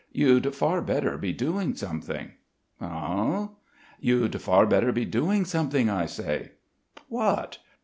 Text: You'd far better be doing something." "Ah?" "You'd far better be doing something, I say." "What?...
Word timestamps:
You'd 0.11 0.55
far 0.55 0.81
better 0.81 1.15
be 1.15 1.31
doing 1.31 1.75
something." 1.75 2.31
"Ah?" 2.81 3.49
"You'd 3.99 4.41
far 4.41 4.65
better 4.65 4.91
be 4.91 5.05
doing 5.05 5.45
something, 5.45 5.91
I 5.91 6.07
say." 6.07 6.53
"What?... 7.07 7.59